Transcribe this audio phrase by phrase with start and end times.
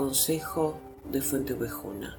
[0.00, 0.80] Consejo
[1.12, 2.16] de Fuente Ovejuna.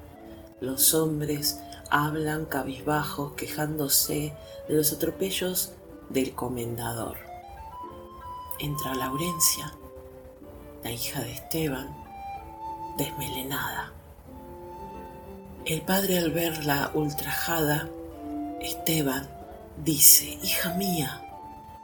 [0.60, 1.58] Los hombres
[1.90, 4.32] hablan cabizbajos quejándose
[4.68, 5.72] de los atropellos
[6.08, 7.16] del comendador.
[8.60, 9.74] Entra Laurencia,
[10.84, 11.92] la hija de Esteban,
[12.98, 13.92] desmelenada.
[15.64, 17.88] El padre al verla ultrajada,
[18.60, 19.28] Esteban
[19.84, 21.20] dice, hija mía,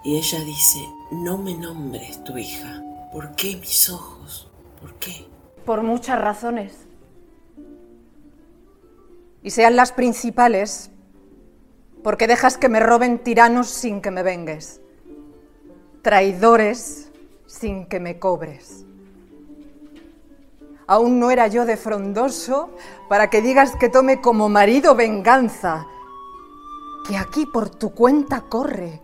[0.04, 0.78] y ella dice,
[1.10, 4.46] no me nombres tu hija, ¿por qué mis ojos?
[4.80, 5.26] ¿Por qué?
[5.68, 6.86] Por muchas razones.
[9.42, 10.90] Y sean las principales,
[12.02, 14.80] porque dejas que me roben tiranos sin que me vengues,
[16.00, 17.10] traidores
[17.46, 18.86] sin que me cobres.
[20.86, 22.70] Aún no era yo de frondoso
[23.10, 25.86] para que digas que tome como marido venganza,
[27.06, 29.02] que aquí por tu cuenta corre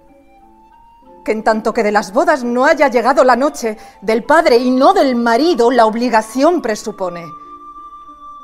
[1.25, 4.71] que en tanto que de las bodas no haya llegado la noche, del padre y
[4.71, 7.25] no del marido, la obligación presupone.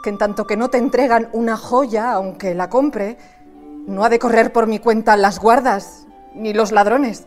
[0.02, 3.18] Que en tanto que no te entregan una joya, aunque la compre,
[3.86, 7.26] no ha de correr por mi cuenta las guardas ni los ladrones.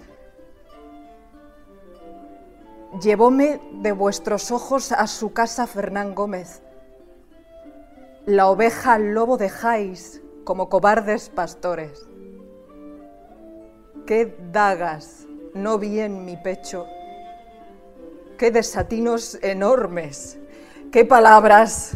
[3.01, 6.61] Llevóme de vuestros ojos a su casa Fernán Gómez.
[8.25, 12.07] La oveja al lobo dejáis como cobardes pastores.
[14.05, 16.87] ¿Qué dagas no vi en mi pecho.
[18.37, 20.37] Qué desatinos enormes,
[20.91, 21.91] qué palabras,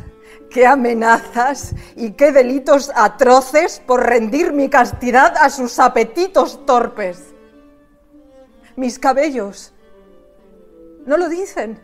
[0.50, 7.34] qué amenazas y qué delitos atroces por rendir mi castidad a sus apetitos torpes.
[8.76, 9.74] Mis cabellos
[11.06, 11.82] no lo dicen.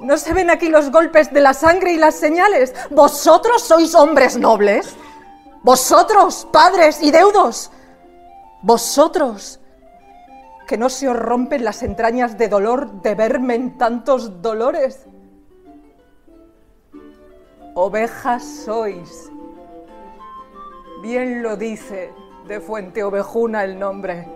[0.00, 2.74] ¿No se ven aquí los golpes de la sangre y las señales?
[2.90, 4.94] ¿Vosotros sois hombres nobles?
[5.62, 7.70] ¿Vosotros, padres y deudos?
[8.62, 9.60] ¿Vosotros,
[10.72, 15.04] que no se os rompen las entrañas de dolor de verme en tantos dolores.
[17.74, 19.30] Ovejas sois.
[21.02, 22.10] Bien lo dice
[22.48, 24.26] de Fuente Ovejuna el nombre.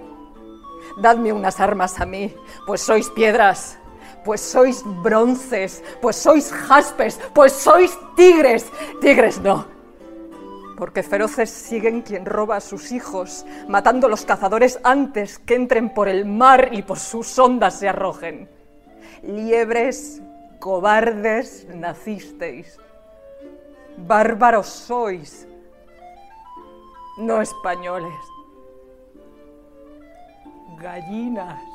[1.00, 2.36] Dadme unas armas a mí,
[2.66, 3.78] pues sois piedras,
[4.22, 8.70] pues sois bronces, pues sois jaspes, pues sois tigres.
[9.00, 9.75] Tigres no
[10.76, 15.92] porque feroces siguen quien roba a sus hijos, matando a los cazadores antes que entren
[15.92, 18.48] por el mar y por sus ondas se arrojen.
[19.22, 20.22] Liebres,
[20.60, 22.78] cobardes, nacisteis.
[23.96, 25.48] Bárbaros sois,
[27.18, 28.12] no españoles.
[30.78, 31.65] Gallinas.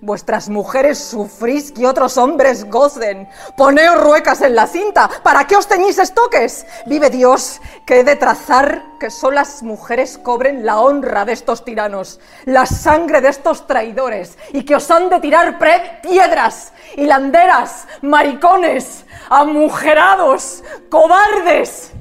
[0.00, 3.28] Vuestras mujeres sufrís que otros hombres gocen.
[3.56, 5.08] Poneos ruecas en la cinta.
[5.22, 6.66] ¿Para qué os teñís estoques?
[6.86, 11.64] Vive Dios que he de trazar que son las mujeres cobren la honra de estos
[11.64, 15.58] tiranos, la sangre de estos traidores, y que os han de tirar
[16.02, 21.92] piedras, hilanderas, maricones, amujerados, cobardes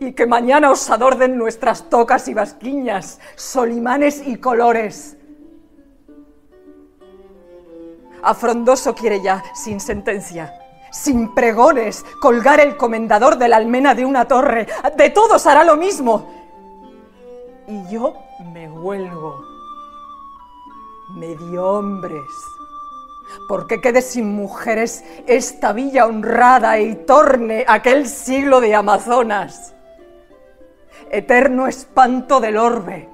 [0.00, 5.15] y que mañana os adorden nuestras tocas y basquiñas, solimanes y colores
[8.22, 10.52] a Frondoso quiere ya, sin sentencia,
[10.90, 14.66] sin pregones, colgar el comendador de la almena de una torre.
[14.96, 16.30] De todos hará lo mismo.
[17.68, 18.14] Y yo
[18.52, 19.42] me huelgo.
[21.16, 22.22] Medio hombres.
[23.48, 29.74] Porque quede sin mujeres esta villa honrada y torne aquel siglo de Amazonas.
[31.10, 33.08] Eterno espanto del orbe.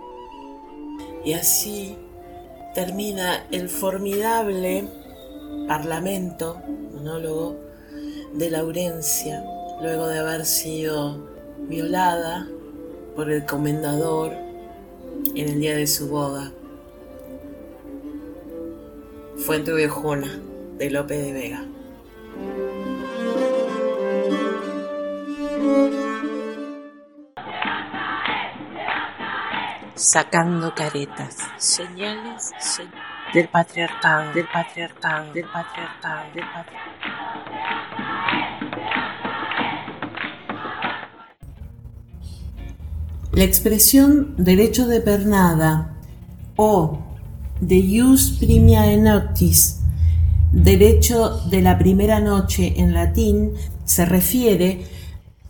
[1.25, 2.02] Y así
[2.75, 4.85] termina el formidable
[5.69, 6.61] parlamento,
[6.95, 7.57] monólogo
[8.35, 9.45] de Laurencia,
[9.81, 11.19] luego de haber sido
[11.69, 12.49] violada
[13.15, 14.33] por el comendador
[15.35, 16.53] en el día de su boda.
[19.37, 20.41] Fuente Viejuna
[20.79, 21.67] de Lope de Vega.
[30.05, 32.51] Sacando caretas, señales
[33.33, 37.13] del patriarcado, del patriarcado, del patriarcado, del patriarcado.
[43.31, 45.95] La expresión derecho de pernada
[46.57, 46.99] o
[47.61, 49.83] de ius primia noctis,
[50.51, 53.53] derecho de la primera noche en latín,
[53.85, 54.85] se refiere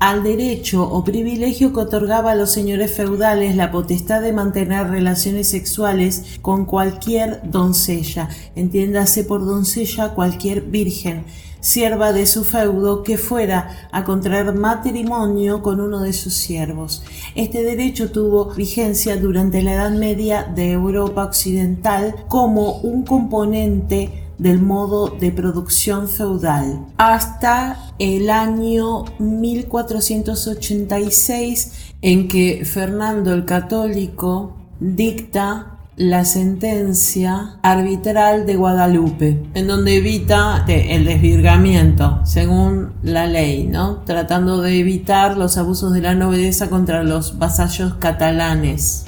[0.02, 5.48] al derecho o privilegio que otorgaba a los señores feudales la potestad de mantener relaciones
[5.48, 11.24] sexuales con cualquier doncella, entiéndase por doncella cualquier virgen,
[11.60, 17.04] sierva de su feudo que fuera a contraer matrimonio con uno de sus siervos.
[17.36, 24.60] Este derecho tuvo vigencia durante la Edad Media de Europa Occidental como un componente del
[24.60, 36.24] modo de producción feudal hasta el año 1486 en que Fernando el Católico dicta la
[36.24, 43.98] sentencia arbitral de Guadalupe, en donde evita el desvirgamiento, según la ley, ¿no?
[43.98, 49.04] Tratando de evitar los abusos de la nobleza contra los vasallos catalanes.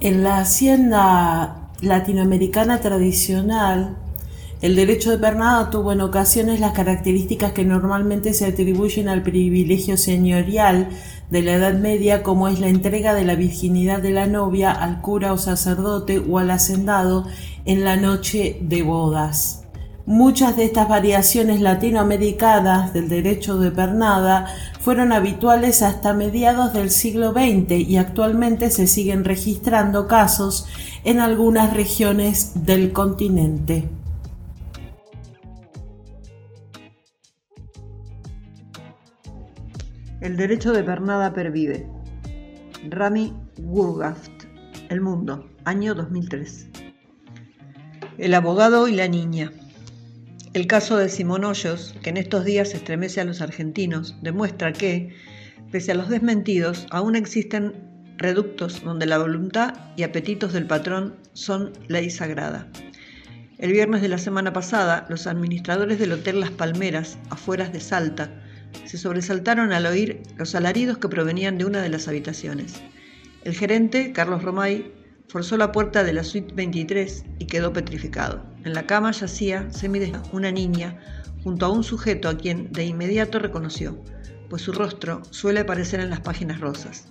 [0.00, 3.96] En la hacienda latinoamericana tradicional,
[4.62, 9.96] el derecho de pernada tuvo en ocasiones las características que normalmente se atribuyen al privilegio
[9.96, 10.90] señorial
[11.30, 15.00] de la Edad Media como es la entrega de la virginidad de la novia al
[15.00, 17.26] cura o sacerdote o al hacendado
[17.64, 19.59] en la noche de bodas.
[20.06, 24.46] Muchas de estas variaciones latinoamericanas del derecho de pernada
[24.80, 30.66] fueron habituales hasta mediados del siglo XX y actualmente se siguen registrando casos
[31.04, 33.88] en algunas regiones del continente.
[40.20, 41.86] El derecho de pernada pervive.
[42.88, 44.44] Rami Gurgaft,
[44.88, 46.68] El Mundo, año 2003.
[48.18, 49.50] El abogado y la niña.
[50.52, 55.14] El caso de Simón Hoyos, que en estos días estremece a los argentinos, demuestra que,
[55.70, 57.72] pese a los desmentidos, aún existen
[58.16, 62.66] reductos donde la voluntad y apetitos del patrón son ley sagrada.
[63.58, 68.42] El viernes de la semana pasada, los administradores del Hotel Las Palmeras, afueras de Salta,
[68.86, 72.74] se sobresaltaron al oír los alaridos que provenían de una de las habitaciones.
[73.44, 74.92] El gerente, Carlos Romay,
[75.30, 78.42] forzó la puerta de la suite 23 y quedó petrificado.
[78.64, 80.98] En la cama yacía, semidesnuda, una niña,
[81.44, 83.96] junto a un sujeto a quien de inmediato reconoció,
[84.48, 87.06] pues su rostro suele aparecer en las páginas rosas.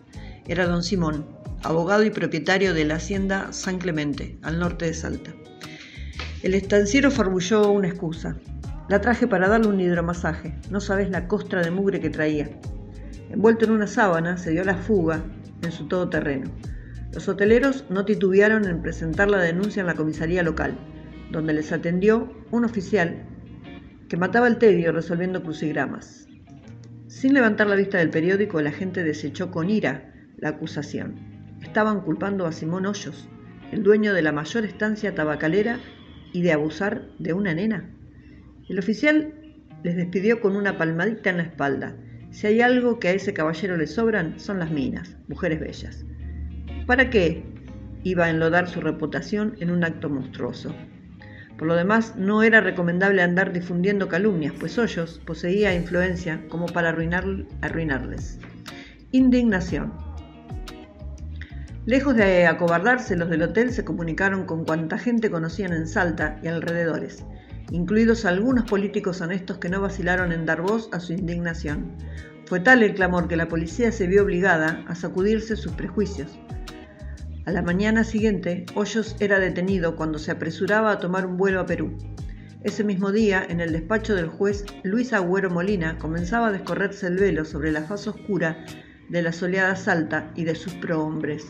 [0.48, 1.27] Era don Simón,
[1.63, 5.31] abogado y propietario de la hacienda San Clemente, al norte de Salta.
[6.44, 8.36] El estanciero farbulló una excusa.
[8.89, 10.56] La traje para darle un hidromasaje.
[10.69, 12.50] No sabes la costra de mugre que traía.
[13.30, 15.24] Envuelto en una sábana, se dio la fuga
[15.62, 16.51] en su todoterreno.
[17.13, 20.77] Los hoteleros no titubearon en presentar la denuncia en la comisaría local,
[21.31, 23.25] donde les atendió un oficial
[24.07, 26.27] que mataba el tedio resolviendo crucigramas.
[27.07, 31.16] Sin levantar la vista del periódico, la gente desechó con ira la acusación.
[31.61, 33.28] Estaban culpando a Simón Hoyos,
[33.71, 35.80] el dueño de la mayor estancia tabacalera,
[36.31, 37.89] y de abusar de una nena.
[38.68, 39.33] El oficial
[39.83, 41.95] les despidió con una palmadita en la espalda.
[42.30, 46.06] Si hay algo que a ese caballero le sobran, son las minas, mujeres bellas.
[46.90, 47.44] ¿Para qué?
[48.02, 50.74] Iba a enlodar su reputación en un acto monstruoso.
[51.56, 56.90] Por lo demás, no era recomendable andar difundiendo calumnias, pues Hoyos poseía influencia como para
[56.90, 57.26] arruinar,
[57.62, 58.40] arruinarles.
[59.12, 59.94] Indignación.
[61.86, 66.48] Lejos de acobardarse, los del hotel se comunicaron con cuanta gente conocían en Salta y
[66.48, 67.24] alrededores
[67.72, 71.92] incluidos algunos políticos honestos que no vacilaron en dar voz a su indignación.
[72.46, 76.40] Fue tal el clamor que la policía se vio obligada a sacudirse sus prejuicios.
[77.49, 81.65] A la mañana siguiente, Hoyos era detenido cuando se apresuraba a tomar un vuelo a
[81.65, 81.97] Perú.
[82.63, 87.18] Ese mismo día, en el despacho del juez Luis Agüero Molina, comenzaba a descorrerse el
[87.18, 88.63] velo sobre la faz oscura
[89.09, 91.47] de la soleada Salta y de sus prohombres.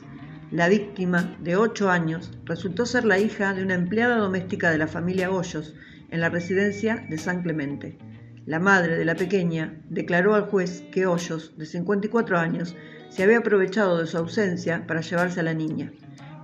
[0.51, 4.87] La víctima, de ocho años, resultó ser la hija de una empleada doméstica de la
[4.87, 5.75] familia Hoyos,
[6.11, 7.97] en la residencia de San Clemente.
[8.45, 12.73] La madre de la pequeña declaró al juez que Hoyos, de 54 años,
[13.09, 15.91] se había aprovechado de su ausencia para llevarse a la niña.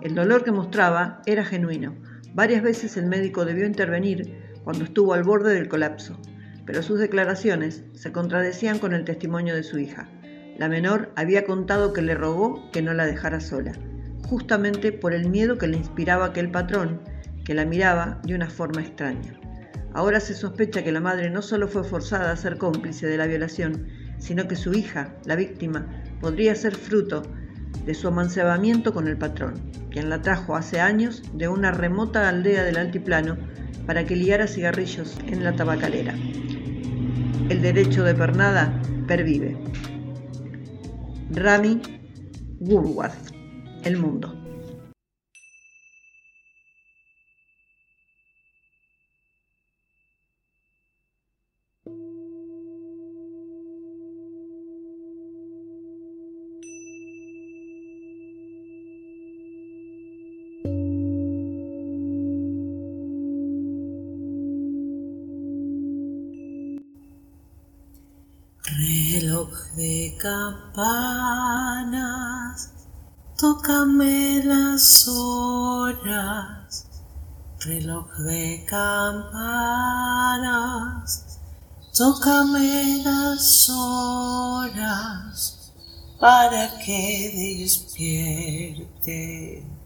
[0.02, 1.96] El dolor que mostraba era genuino.
[2.34, 6.20] Varias veces el médico debió intervenir cuando estuvo al borde del colapso,
[6.66, 10.10] pero sus declaraciones se contradecían con el testimonio de su hija.
[10.58, 13.74] La menor había contado que le rogó que no la dejara sola,
[14.28, 17.02] justamente por el miedo que le inspiraba aquel patrón,
[17.44, 19.40] que la miraba de una forma extraña.
[19.94, 23.28] Ahora se sospecha que la madre no solo fue forzada a ser cómplice de la
[23.28, 27.24] violación, sino que su hija, la víctima, podría ser fruto
[27.86, 32.64] de su amancebamiento con el patrón, quien la trajo hace años de una remota aldea
[32.64, 33.38] del altiplano
[33.86, 36.16] para que liara cigarrillos en la tabacalera.
[37.50, 39.58] El derecho de pernada pervive.
[41.32, 41.82] Rami
[42.60, 43.32] Woolworth,
[43.84, 44.45] El Mundo.
[70.26, 71.94] Campanas,
[73.38, 76.88] tócame las horas.
[77.60, 79.38] Reloj de campanas,
[81.96, 85.72] tócame las horas
[86.20, 89.78] para que despierten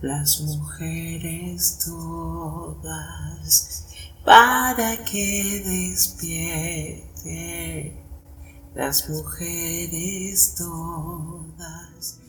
[0.00, 3.86] las mujeres todas,
[4.24, 8.05] para que despierten
[8.76, 12.20] las mujeres todas.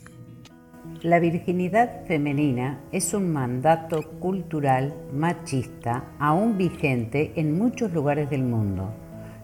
[1.02, 8.94] La virginidad femenina es un mandato cultural machista aún vigente en muchos lugares del mundo.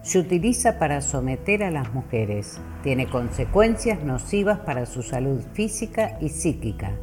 [0.01, 6.29] Se utiliza para someter a las mujeres, tiene consecuencias nocivas para su salud física y
[6.29, 6.97] psíquica,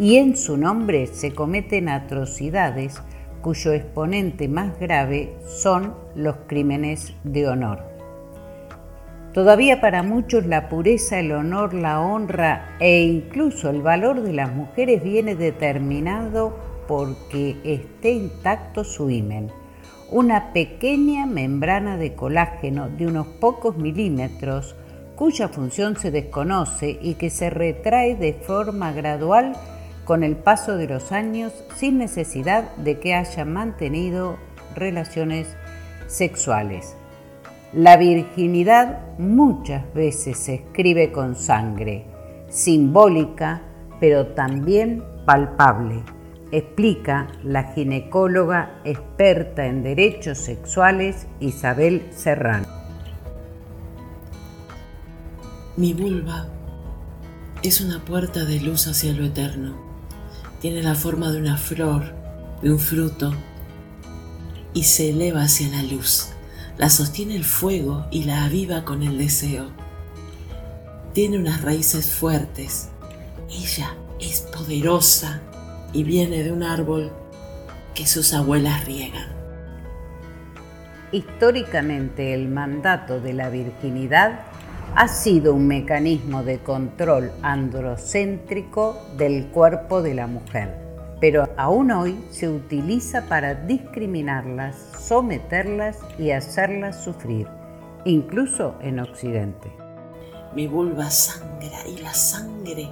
[0.00, 3.00] y en su nombre se cometen atrocidades
[3.40, 7.93] cuyo exponente más grave son los crímenes de honor.
[9.34, 14.54] Todavía para muchos la pureza, el honor, la honra e incluso el valor de las
[14.54, 19.50] mujeres viene determinado porque esté intacto su himen,
[20.12, 24.76] una pequeña membrana de colágeno de unos pocos milímetros
[25.16, 29.54] cuya función se desconoce y que se retrae de forma gradual
[30.04, 34.36] con el paso de los años sin necesidad de que haya mantenido
[34.76, 35.56] relaciones
[36.06, 36.96] sexuales.
[37.74, 42.06] La virginidad muchas veces se escribe con sangre,
[42.48, 43.62] simbólica,
[43.98, 46.04] pero también palpable,
[46.52, 52.68] explica la ginecóloga experta en derechos sexuales Isabel Serrano.
[55.76, 56.46] Mi vulva
[57.64, 59.74] es una puerta de luz hacia lo eterno.
[60.60, 62.04] Tiene la forma de una flor,
[62.62, 63.32] de un fruto,
[64.74, 66.33] y se eleva hacia la luz
[66.76, 69.66] la sostiene el fuego y la aviva con el deseo.
[71.12, 72.88] Tiene unas raíces fuertes.
[73.48, 75.40] Ella es poderosa
[75.92, 77.12] y viene de un árbol
[77.94, 79.28] que sus abuelas riegan.
[81.12, 84.40] Históricamente el mandato de la virginidad
[84.96, 92.22] ha sido un mecanismo de control androcéntrico del cuerpo de la mujer pero aún hoy
[92.30, 97.48] se utiliza para discriminarlas, someterlas y hacerlas sufrir,
[98.04, 99.72] incluso en Occidente.
[100.54, 102.88] Mi vulva sangra y la sangre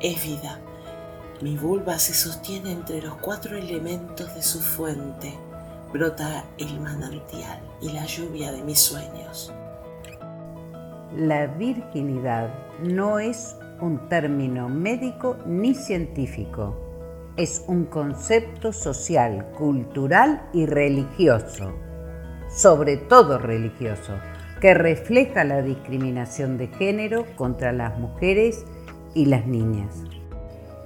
[0.00, 0.58] es vida.
[1.40, 5.34] Mi vulva se sostiene entre los cuatro elementos de su fuente.
[5.92, 9.52] Brota el manantial y la lluvia de mis sueños.
[11.16, 12.48] La virginidad
[12.82, 16.91] no es un término médico ni científico
[17.36, 21.72] es un concepto social, cultural y religioso,
[22.48, 24.18] sobre todo religioso,
[24.60, 28.66] que refleja la discriminación de género contra las mujeres
[29.14, 30.04] y las niñas.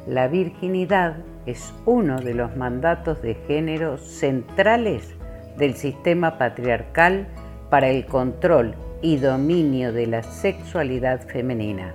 [0.07, 5.15] La virginidad es uno de los mandatos de género centrales
[5.59, 7.27] del sistema patriarcal
[7.71, 11.95] para el control y dominio de la sexualidad femenina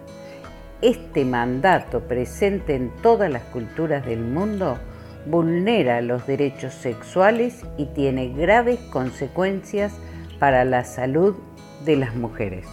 [0.82, 4.80] este mandato presente en todas las culturas del mundo
[5.26, 9.94] vulnera los derechos sexuales y tiene graves consecuencias
[10.40, 11.36] para la salud
[11.86, 12.66] de las mujeres.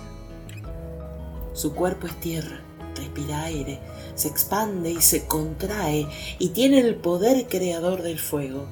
[1.52, 2.60] Su cuerpo es tierra,
[2.96, 3.80] respira aire,
[4.14, 6.06] se expande y se contrae
[6.38, 8.66] y tiene el poder creador del fuego.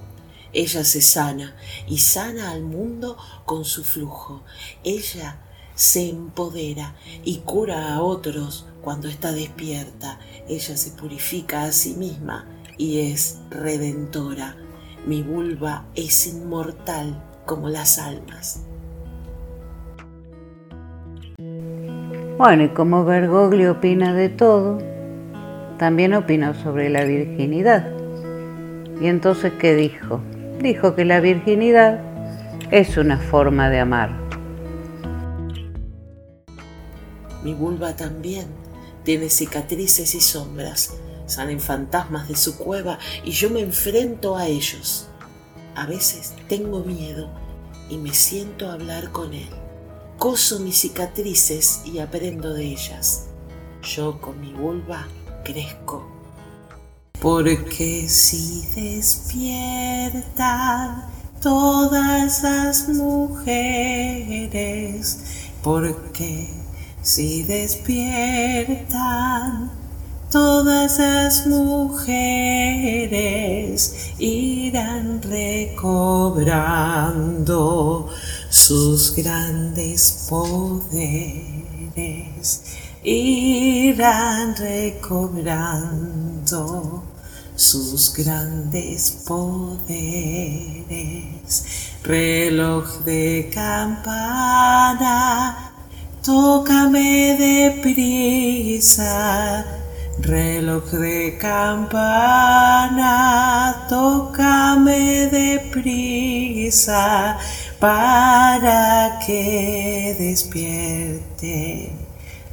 [0.52, 1.54] Ella se sana
[1.86, 4.42] y sana al mundo con su flujo.
[4.84, 5.40] Ella
[5.74, 10.20] se empodera y cura a otros cuando está despierta.
[10.48, 12.46] Ella se purifica a sí misma
[12.78, 14.54] y es redentora.
[15.04, 18.62] Mi vulva es inmortal como las almas.
[22.38, 24.78] Bueno, y como Bergoglio opina de todo,
[25.78, 27.90] también opinó sobre la virginidad.
[29.00, 30.20] ¿Y entonces qué dijo?
[30.60, 31.98] Dijo que la virginidad
[32.70, 34.10] es una forma de amar.
[37.42, 38.46] Mi vulva también
[39.06, 40.92] tiene cicatrices y sombras,
[41.26, 45.06] salen fantasmas de su cueva y yo me enfrento a ellos.
[45.76, 47.30] A veces tengo miedo
[47.88, 49.48] y me siento a hablar con él.
[50.18, 53.26] Coso mis cicatrices y aprendo de ellas.
[53.80, 55.06] Yo con mi vulva
[55.44, 56.10] crezco.
[57.20, 60.24] Porque si despiertan
[61.40, 63.60] todas las mujeres,
[65.62, 66.65] porque
[67.06, 68.90] si despiertan
[70.28, 72.10] todas las mujeres
[74.18, 76.18] irán recobrando
[78.50, 81.04] sus grandes poderes,
[83.04, 85.84] irán recobrando
[87.54, 89.86] sus grandes poderes.
[92.02, 94.16] Reloj de campana,
[96.26, 99.14] tócame deprisa
[100.18, 103.06] Reloj de campana,
[103.88, 107.38] tócame deprisa
[107.78, 111.92] para que despierte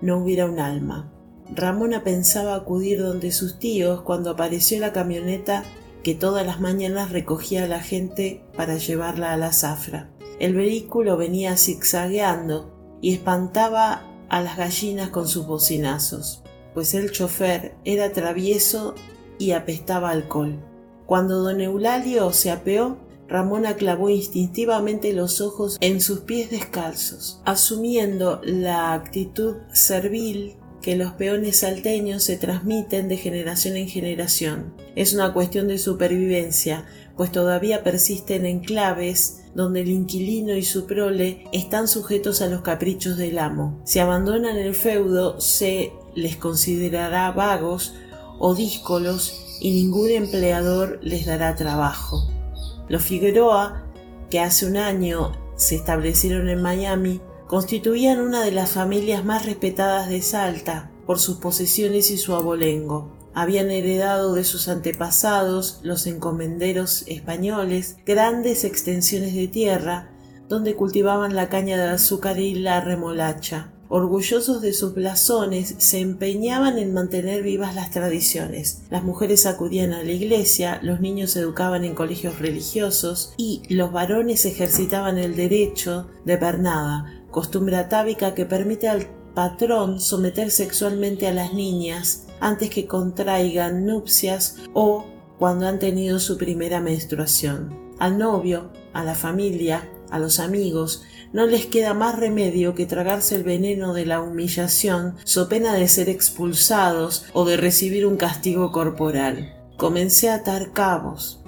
[0.00, 1.13] no hubiera un alma.
[1.54, 5.62] Ramona pensaba acudir donde sus tíos cuando apareció la camioneta
[6.02, 10.10] que todas las mañanas recogía a la gente para llevarla a la zafra.
[10.40, 16.42] El vehículo venía zigzagueando y espantaba a las gallinas con sus bocinazos,
[16.74, 18.96] pues el chofer era travieso
[19.38, 20.58] y apestaba alcohol.
[21.06, 28.40] Cuando don Eulalio se apeó, Ramona clavó instintivamente los ojos en sus pies descalzos, asumiendo
[28.42, 34.74] la actitud servil que los peones salteños se transmiten de generación en generación.
[34.96, 36.84] Es una cuestión de supervivencia,
[37.16, 43.16] pues todavía persisten enclaves donde el inquilino y su prole están sujetos a los caprichos
[43.16, 43.80] del amo.
[43.86, 47.94] Si abandonan el feudo, se les considerará vagos
[48.38, 52.30] o díscolos y ningún empleador les dará trabajo.
[52.90, 53.86] Los Figueroa,
[54.28, 57.22] que hace un año se establecieron en Miami,
[57.54, 63.16] constituían una de las familias más respetadas de Salta por sus posesiones y su abolengo.
[63.32, 70.10] Habían heredado de sus antepasados, los encomenderos españoles, grandes extensiones de tierra
[70.48, 73.70] donde cultivaban la caña de azúcar y la remolacha.
[73.88, 78.82] Orgullosos de sus blasones, se empeñaban en mantener vivas las tradiciones.
[78.90, 83.92] Las mujeres acudían a la iglesia, los niños se educaban en colegios religiosos y los
[83.92, 91.34] varones ejercitaban el derecho de pernada, costumbre atávica que permite al patrón someter sexualmente a
[91.34, 95.04] las niñas antes que contraigan nupcias o
[95.36, 97.76] cuando han tenido su primera menstruación.
[97.98, 103.34] Al novio, a la familia, a los amigos, no les queda más remedio que tragarse
[103.34, 108.70] el veneno de la humillación so pena de ser expulsados o de recibir un castigo
[108.70, 109.56] corporal.
[109.76, 111.42] Comencé a atar cabos.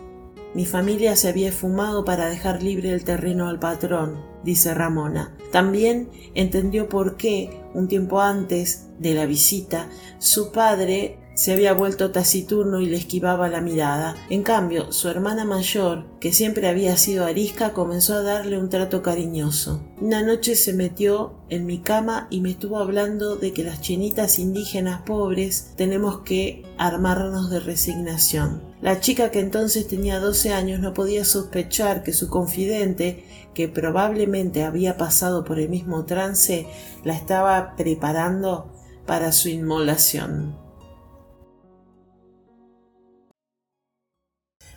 [0.53, 5.37] Mi familia se había fumado para dejar libre el terreno al patrón, dice Ramona.
[5.53, 12.13] También entendió por qué, un tiempo antes de la visita, su padre se había vuelto
[12.13, 14.17] taciturno y le esquivaba la mirada.
[14.31, 19.03] En cambio, su hermana mayor, que siempre había sido arisca, comenzó a darle un trato
[19.03, 19.83] cariñoso.
[20.01, 24.39] Una noche se metió en mi cama y me estuvo hablando de que las chinitas
[24.39, 28.63] indígenas pobres tenemos que armarnos de resignación.
[28.81, 33.25] La chica que entonces tenía 12 años no podía sospechar que su confidente,
[33.57, 36.67] que probablemente había pasado por el mismo trance,
[37.05, 38.71] la estaba preparando
[39.07, 40.55] para su inmolación.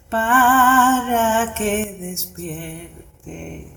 [0.10, 3.72] para que despierte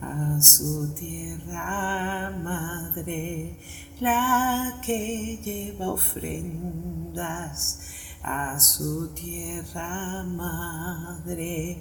[0.00, 3.56] a su tierra madre,
[4.00, 7.80] la que lleva ofrendas
[8.22, 11.78] a su tierra madre,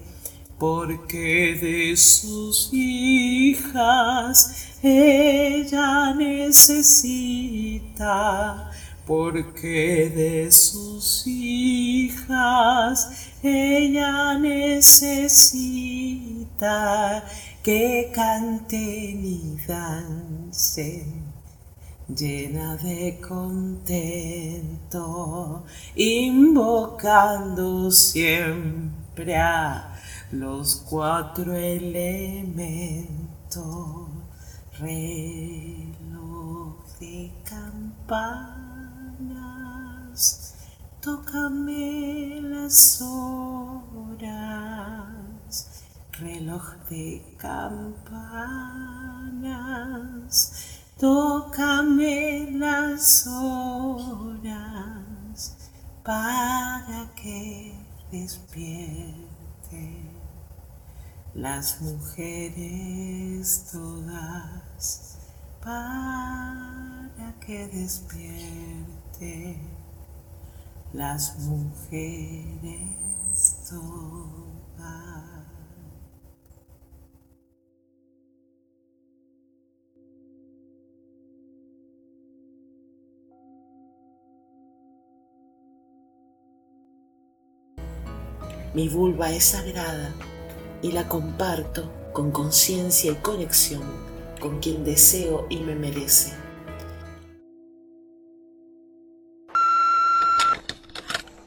[0.57, 7.81] porque de sus hijas ella necesita,
[9.05, 13.09] porque de sus hijas
[13.43, 15.23] ella necesita
[17.61, 21.23] que canten y dancen,
[22.07, 24.05] llena de contento,
[25.95, 29.96] invocando siempre a
[30.31, 33.07] los cuatro elementos,
[34.77, 35.17] reloj
[36.99, 38.25] de campanas,
[41.01, 44.57] tócame las horas.
[46.19, 48.17] Reloj de campanas,
[50.97, 54.67] tócame las horas
[56.03, 57.79] para que
[58.11, 60.06] despierte
[61.37, 65.19] las mujeres todas,
[65.61, 69.55] para que despierte
[70.93, 72.97] las mujeres
[73.69, 74.17] todas.
[88.73, 90.13] Mi vulva es sagrada
[90.81, 93.81] y la comparto con conciencia y conexión
[94.39, 96.46] con quien deseo y me merece.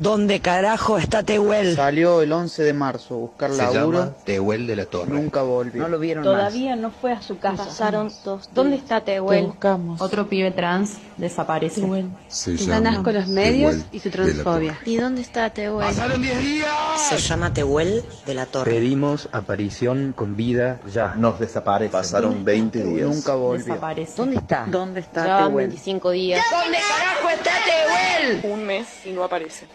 [0.01, 1.77] ¿Dónde carajo está Tehuel?
[1.77, 3.99] Salió el 11 de marzo a buscar Se laburo.
[3.99, 5.13] llama Tehuel de la Torre.
[5.13, 5.83] Nunca volvió.
[5.83, 7.67] No lo vieron Todavía no fue a su casa.
[7.67, 9.45] Pasaron dos ¿Dónde está Tehuel?
[9.45, 10.01] buscamos.
[10.01, 11.83] Otro pibe trans desaparece.
[12.29, 14.79] Se Dan llama asco los medios Tehuel y su transfobia.
[14.87, 15.89] ¿Y dónde está Tehuel?
[15.89, 16.69] ¡Pasaron 10 días!
[17.11, 18.73] Se llama Tehuel de la Torre.
[18.73, 21.15] Pedimos aparición con vida ya.
[21.15, 21.93] Nos desaparece.
[21.93, 23.07] Pasaron 20 días.
[23.07, 23.67] Nunca volvió.
[23.67, 24.15] Desaparece.
[24.17, 24.65] ¿Dónde está?
[24.67, 25.67] ¿Dónde está Ya Tehuel?
[25.67, 26.43] 25 días.
[26.51, 28.51] ¿Dónde carajo está Tehuel?
[28.55, 29.67] Un mes y no aparece.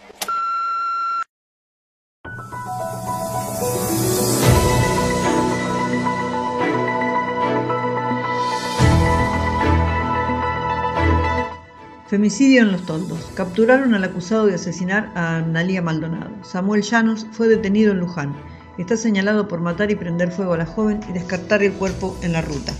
[12.08, 13.18] Femicidio en Los Toldos.
[13.34, 16.30] Capturaron al acusado de asesinar a Analia Maldonado.
[16.44, 18.36] Samuel Llanos fue detenido en Luján.
[18.78, 22.32] Está señalado por matar y prender fuego a la joven y descartar el cuerpo en
[22.32, 22.72] la ruta.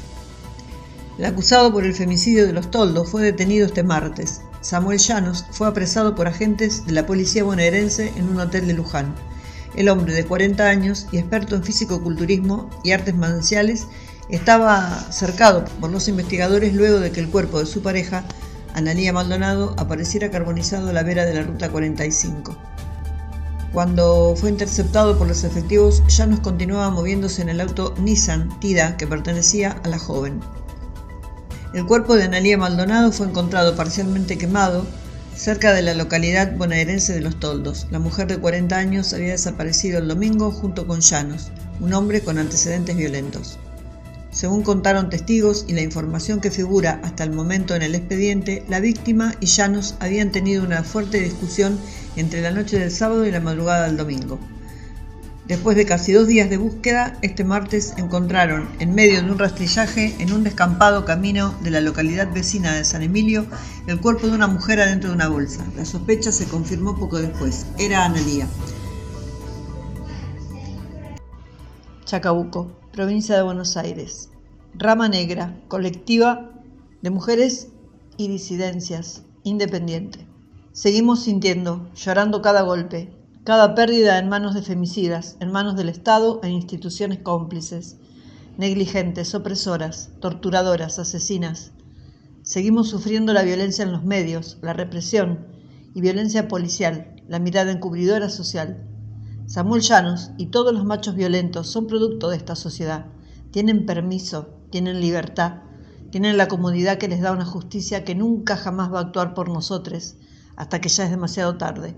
[1.19, 4.43] El acusado por el femicidio de Los Toldos fue detenido este martes.
[4.61, 9.13] Samuel Llanos fue apresado por agentes de la policía bonaerense en un hotel de Luján.
[9.75, 13.89] El hombre de 40 años y experto en físico-culturismo y artes marciales
[14.29, 18.25] estaba cercado por los investigadores luego de que el cuerpo de su pareja
[18.77, 22.55] Analía Maldonado apareciera carbonizado a la vera de la Ruta 45.
[23.73, 29.07] Cuando fue interceptado por los efectivos, Llanos continuaba moviéndose en el auto Nissan Tida que
[29.07, 30.41] pertenecía a la joven.
[31.73, 34.87] El cuerpo de Analía Maldonado fue encontrado parcialmente quemado
[35.35, 37.87] cerca de la localidad bonaerense de Los Toldos.
[37.91, 42.37] La mujer de 40 años había desaparecido el domingo junto con Llanos, un hombre con
[42.37, 43.59] antecedentes violentos.
[44.37, 48.81] Según contaron testigos y la información que figura hasta el momento en el expediente, la
[48.81, 51.79] víctima y Llanos habían tenido una fuerte discusión
[52.17, 54.39] entre la noche del sábado y la madrugada del domingo.
[55.47, 60.15] Después de casi dos días de búsqueda, este martes encontraron, en medio de un rastrillaje,
[60.19, 63.47] en un descampado camino de la localidad vecina de San Emilio,
[63.87, 65.65] el cuerpo de una mujer adentro de una bolsa.
[65.79, 67.65] La sospecha se confirmó poco después.
[67.79, 68.47] Era Analía.
[72.05, 74.31] Chacabuco, provincia de Buenos Aires.
[74.73, 76.51] Rama Negra, colectiva
[77.03, 77.69] de mujeres
[78.17, 80.27] y disidencias, independiente.
[80.73, 83.11] Seguimos sintiendo, llorando cada golpe,
[83.45, 87.99] cada pérdida en manos de femicidas, en manos del Estado e instituciones cómplices,
[88.57, 91.73] negligentes, opresoras, torturadoras, asesinas.
[92.41, 95.49] Seguimos sufriendo la violencia en los medios, la represión
[95.95, 98.89] y violencia policial, la mirada encubridora social.
[99.47, 103.07] Samuel Llanos y todos los machos violentos son producto de esta sociedad.
[103.53, 105.63] Tienen permiso, tienen libertad,
[106.11, 109.49] tienen la comodidad que les da una justicia que nunca jamás va a actuar por
[109.49, 110.17] nosotros
[110.57, 111.97] hasta que ya es demasiado tarde.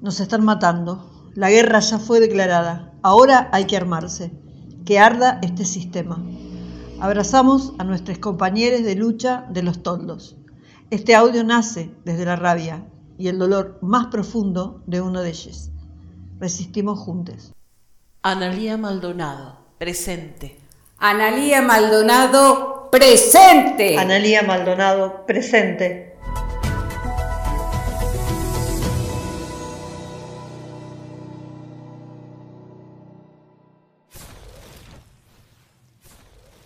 [0.00, 1.30] Nos están matando.
[1.34, 2.94] La guerra ya fue declarada.
[3.02, 4.32] Ahora hay que armarse.
[4.86, 6.24] Que arda este sistema.
[7.00, 10.36] Abrazamos a nuestros compañeros de lucha de los toldos.
[10.88, 12.88] Este audio nace desde la rabia
[13.18, 15.70] y el dolor más profundo de uno de ellos.
[16.38, 17.54] Resistimos juntos.
[18.20, 20.58] Analía Maldonado, presente.
[20.98, 23.96] Analía Maldonado, presente.
[23.96, 26.18] Analía Maldonado, presente.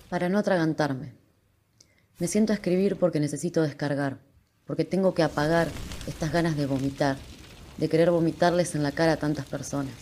[0.09, 1.15] Para no atragantarme.
[2.19, 4.19] Me siento a escribir porque necesito descargar,
[4.67, 5.69] porque tengo que apagar
[6.09, 7.17] estas ganas de vomitar,
[7.81, 9.95] de querer vomitarles en la cara a tantas personas.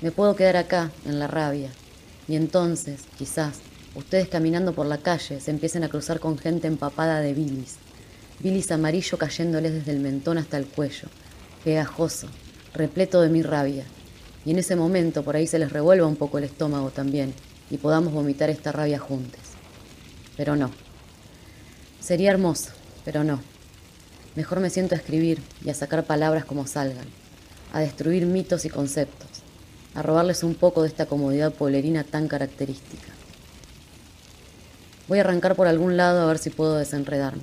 [0.00, 1.70] Me puedo quedar acá, en la rabia,
[2.28, 3.58] y entonces, quizás,
[3.94, 7.76] ustedes caminando por la calle se empiecen a cruzar con gente empapada de bilis,
[8.38, 11.08] bilis amarillo cayéndoles desde el mentón hasta el cuello,
[11.64, 12.28] pegajoso,
[12.72, 13.84] repleto de mi rabia,
[14.46, 17.34] y en ese momento por ahí se les revuelva un poco el estómago también,
[17.68, 19.40] y podamos vomitar esta rabia juntos.
[20.36, 20.70] Pero no.
[22.00, 22.70] Sería hermoso,
[23.04, 23.40] pero no.
[24.36, 27.06] Mejor me siento a escribir y a sacar palabras como salgan,
[27.72, 29.28] a destruir mitos y conceptos,
[29.94, 33.08] a robarles un poco de esta comodidad polerina tan característica.
[35.08, 37.42] Voy a arrancar por algún lado a ver si puedo desenredarme.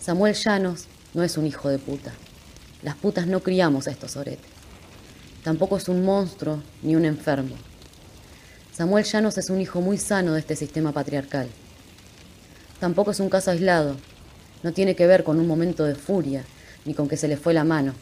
[0.00, 2.12] Samuel Llanos no es un hijo de puta.
[2.82, 4.50] Las putas no criamos a estos oretes.
[5.42, 7.56] Tampoco es un monstruo ni un enfermo.
[8.72, 11.48] Samuel Llanos es un hijo muy sano de este sistema patriarcal.
[12.78, 13.96] Tampoco es un caso aislado.
[14.62, 16.44] No tiene que ver con un momento de furia,
[16.84, 17.94] ni con que se le fue la mano.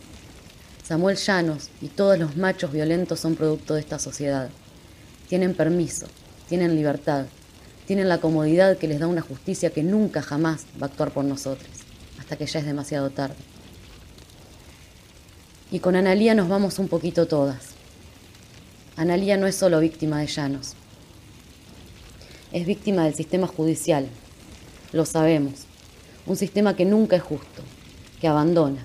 [0.83, 4.49] Samuel Llanos y todos los machos violentos son producto de esta sociedad.
[5.29, 6.07] Tienen permiso,
[6.49, 7.27] tienen libertad,
[7.87, 11.25] tienen la comodidad que les da una justicia que nunca jamás va a actuar por
[11.25, 11.71] nosotros,
[12.19, 13.37] hasta que ya es demasiado tarde.
[15.71, 17.75] Y con Analía nos vamos un poquito todas.
[18.97, 20.73] Analía no es solo víctima de Llanos,
[22.51, 24.09] es víctima del sistema judicial,
[24.93, 25.68] lo sabemos,
[26.29, 27.63] un sistema que nunca es justo,
[28.21, 28.85] que abandona,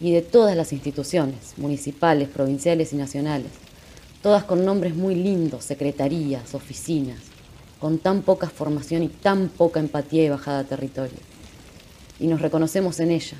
[0.00, 3.50] y de todas las instituciones, municipales, provinciales y nacionales,
[4.22, 7.18] todas con nombres muy lindos, secretarías, oficinas,
[7.80, 11.18] con tan poca formación y tan poca empatía y bajada a territorio.
[12.20, 13.36] Y nos reconocemos en ella,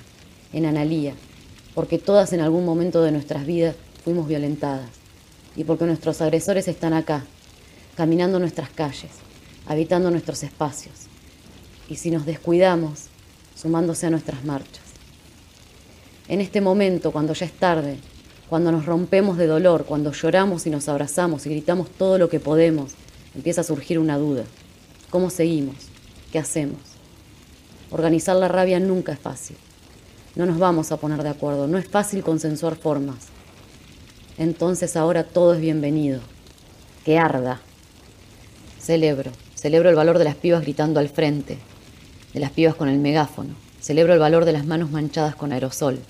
[0.53, 1.15] en Analía,
[1.77, 4.91] porque todas en algún momento de nuestras vidas fuimos violentadas
[5.55, 7.25] y porque nuestros agresores están acá,
[7.97, 9.13] caminando nuestras calles,
[9.67, 10.95] habitando nuestros espacios,
[11.89, 13.14] y si nos descuidamos,
[13.55, 14.85] sumándose a nuestras marchas.
[16.29, 17.99] En este momento, cuando ya es tarde,
[18.49, 22.41] cuando nos rompemos de dolor, cuando lloramos y nos abrazamos y gritamos todo lo que
[22.41, 22.93] podemos,
[23.35, 24.45] empieza a surgir una duda.
[25.11, 25.77] ¿Cómo seguimos?
[26.33, 26.81] ¿Qué hacemos?
[27.91, 29.57] Organizar la rabia nunca es fácil.
[30.35, 33.29] No nos vamos a poner de acuerdo, no es fácil consensuar formas,
[34.37, 36.21] entonces ahora todo es bienvenido.
[37.05, 37.61] Que arda.
[38.81, 41.59] Celebro, celebro el valor de las pibas gritando al frente,
[42.35, 43.55] de las pibas con el megáfono.
[43.81, 46.01] Celebro el valor de las manos manchadas con aerosol.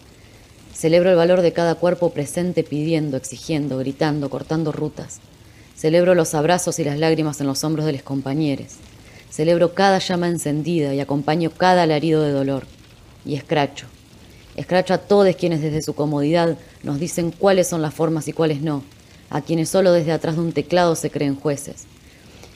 [0.74, 5.20] Celebro el valor de cada cuerpo presente pidiendo, exigiendo, gritando, cortando rutas.
[5.76, 8.72] Celebro los abrazos y las lágrimas en los hombros de los compañeros.
[9.30, 12.66] Celebro cada llama encendida y acompaño cada alarido de dolor.
[13.24, 13.86] Y escracho,
[14.56, 18.60] Escracho a todos quienes desde su comodidad nos dicen cuáles son las formas y cuáles
[18.60, 18.84] no,
[19.30, 21.86] a quienes solo desde atrás de un teclado se creen jueces.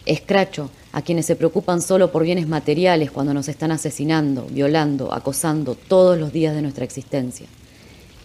[0.06, 5.74] Escracho a quienes se preocupan solo por bienes materiales cuando nos están asesinando, violando, acosando
[5.74, 7.46] todos los días de nuestra existencia.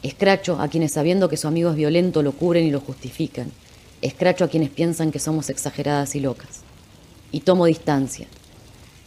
[0.02, 3.52] Escracho a quienes sabiendo que su amigo es violento lo cubren y lo justifican.
[4.02, 6.62] Escracho a quienes piensan que somos exageradas y locas.
[7.32, 8.28] Y tomo distancia.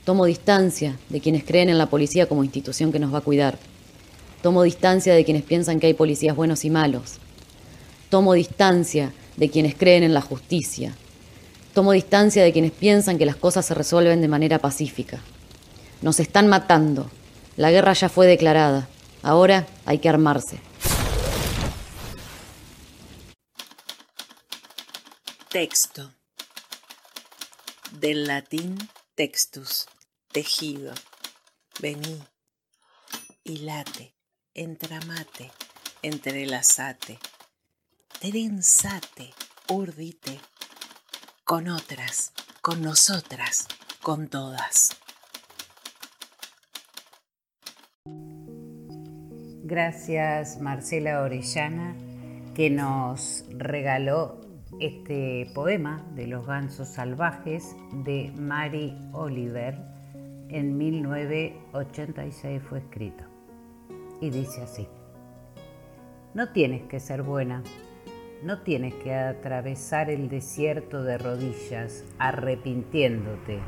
[0.05, 3.59] Tomo distancia de quienes creen en la policía como institución que nos va a cuidar
[4.47, 7.15] Tomo distancia de quienes piensan que hay policías buenos y malos.
[8.11, 10.95] Tomo distancia de quienes creen en la justicia.
[11.77, 15.21] Tomo distancia de quienes piensan que las cosas se resuelven de manera pacífica.
[16.01, 17.11] Nos están matando.
[17.59, 18.89] La guerra ya fue declarada.
[19.23, 20.59] Ahora hay que armarse.
[25.51, 26.15] Texto.
[28.01, 28.79] Del latín
[29.15, 29.85] textus,
[30.33, 30.95] tejido.
[31.79, 32.23] Vení,
[33.45, 34.15] hilate,
[34.55, 35.53] entramate,
[36.01, 37.19] entrelazate,
[38.19, 39.35] trenzate,
[39.69, 40.41] urdite,
[41.47, 43.69] con otras, con nosotras,
[44.03, 44.99] con todas.
[49.63, 51.95] Gracias Marcela Orellana
[52.53, 54.41] que nos regaló
[54.81, 59.79] este poema de los gansos salvajes de Mary Oliver
[60.49, 63.23] en 1986 fue escrito.
[64.21, 64.89] Y dice así,
[66.35, 67.63] no tienes que ser buena,
[68.43, 73.61] no tienes que atravesar el desierto de rodillas arrepintiéndote,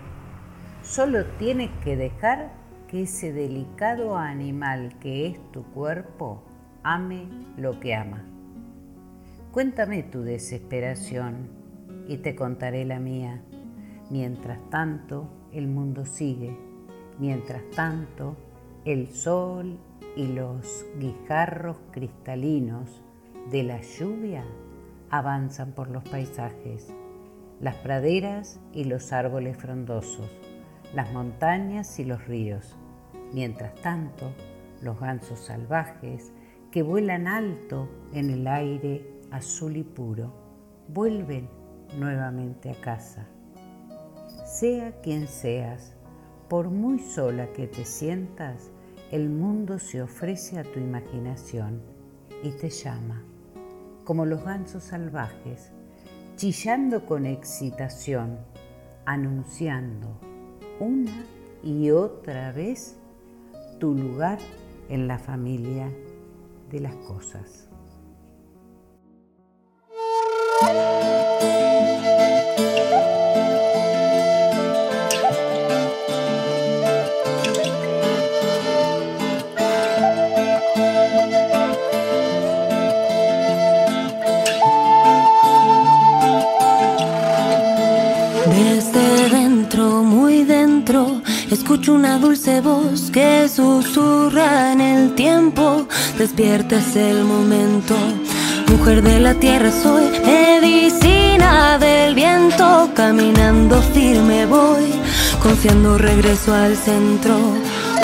[0.82, 2.52] solo tienes que dejar
[2.86, 6.42] que ese delicado animal que es tu cuerpo
[6.82, 8.24] ame lo que ama.
[9.52, 11.48] Cuéntame tu desesperación
[12.06, 13.42] y te contaré la mía.
[14.10, 16.56] Mientras tanto, el mundo sigue.
[17.18, 18.36] Mientras tanto,
[18.84, 19.78] el sol
[20.16, 23.02] y los guijarros cristalinos
[23.50, 24.44] de la lluvia
[25.10, 26.92] avanzan por los paisajes,
[27.60, 30.30] las praderas y los árboles frondosos,
[30.94, 32.76] las montañas y los ríos.
[33.32, 34.32] Mientras tanto,
[34.82, 36.30] los gansos salvajes
[36.70, 40.32] que vuelan alto en el aire azul y puro
[40.88, 41.48] vuelven
[41.98, 43.26] nuevamente a casa.
[44.44, 45.94] Sea quien seas,
[46.48, 48.70] por muy sola que te sientas,
[49.10, 51.80] el mundo se ofrece a tu imaginación
[52.42, 53.22] y te llama,
[54.08, 55.70] como los gansos salvajes,
[56.36, 58.38] chillando con excitación,
[59.04, 60.18] anunciando
[60.80, 61.26] una
[61.62, 62.96] y otra vez
[63.78, 64.38] tu lugar
[64.88, 65.90] en la familia
[66.70, 67.68] de las cosas.
[92.18, 95.86] Dulce voz que susurra en el tiempo.
[96.18, 97.94] Despierta es el momento.
[98.70, 104.92] Mujer de la tierra soy, medicina del viento, caminando firme voy,
[105.42, 107.36] confiando regreso al centro.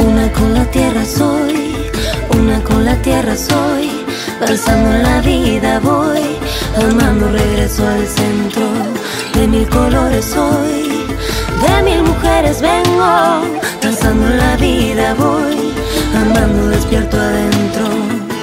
[0.00, 1.74] Una con la tierra soy,
[2.38, 3.90] una con la tierra soy,
[4.40, 6.22] danzando en la vida voy,
[6.76, 8.66] amando regreso al centro.
[9.34, 11.06] De mil colores soy,
[11.62, 13.42] de mil mujeres vengo,
[13.84, 15.74] Alzando la vida voy,
[16.14, 18.33] amando despierto adentro.